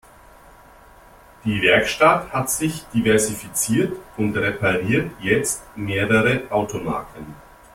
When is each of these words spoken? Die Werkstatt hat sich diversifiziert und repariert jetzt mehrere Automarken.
Die 1.45 1.61
Werkstatt 1.61 2.33
hat 2.33 2.49
sich 2.49 2.85
diversifiziert 2.91 3.95
und 4.17 4.35
repariert 4.35 5.11
jetzt 5.19 5.61
mehrere 5.77 6.41
Automarken. 6.49 7.35